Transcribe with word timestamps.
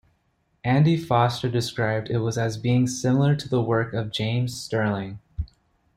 Andy 0.63 0.97
Foster 0.97 1.47
described 1.47 2.09
it 2.09 2.17
as 2.35 2.57
being 2.57 2.87
similar 2.87 3.35
to 3.35 3.47
the 3.47 3.61
work 3.61 3.93
of 3.93 4.11
James 4.11 4.59
Stirling. 4.59 5.19